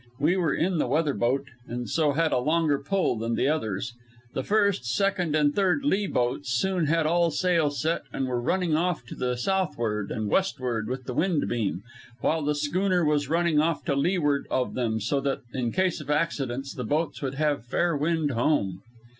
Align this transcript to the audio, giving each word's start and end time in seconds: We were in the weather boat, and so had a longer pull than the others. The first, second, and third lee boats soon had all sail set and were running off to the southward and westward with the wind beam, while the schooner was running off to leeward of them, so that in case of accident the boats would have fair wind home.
We 0.19 0.35
were 0.35 0.55
in 0.55 0.79
the 0.79 0.87
weather 0.87 1.13
boat, 1.13 1.45
and 1.67 1.87
so 1.87 2.13
had 2.13 2.31
a 2.33 2.39
longer 2.39 2.79
pull 2.79 3.19
than 3.19 3.35
the 3.35 3.47
others. 3.47 3.93
The 4.33 4.41
first, 4.43 4.83
second, 4.83 5.35
and 5.35 5.53
third 5.53 5.85
lee 5.85 6.07
boats 6.07 6.49
soon 6.49 6.87
had 6.87 7.05
all 7.05 7.29
sail 7.29 7.69
set 7.69 8.01
and 8.11 8.25
were 8.25 8.41
running 8.41 8.75
off 8.75 9.05
to 9.09 9.15
the 9.15 9.35
southward 9.37 10.09
and 10.09 10.27
westward 10.27 10.89
with 10.89 11.03
the 11.03 11.13
wind 11.13 11.47
beam, 11.47 11.83
while 12.19 12.41
the 12.41 12.55
schooner 12.55 13.05
was 13.05 13.29
running 13.29 13.59
off 13.61 13.85
to 13.85 13.95
leeward 13.95 14.47
of 14.49 14.73
them, 14.73 14.99
so 14.99 15.19
that 15.19 15.41
in 15.53 15.71
case 15.71 16.01
of 16.01 16.09
accident 16.09 16.69
the 16.75 16.83
boats 16.83 17.21
would 17.21 17.35
have 17.35 17.63
fair 17.67 17.95
wind 17.95 18.31
home. 18.31 18.81